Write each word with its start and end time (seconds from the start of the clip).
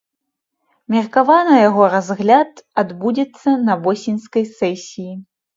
Меркавана 0.93 1.53
яго 1.69 1.83
разгляд 1.95 2.51
адбудзецца 2.85 3.49
на 3.67 3.73
восеньскай 3.85 4.45
сесіі. 4.59 5.13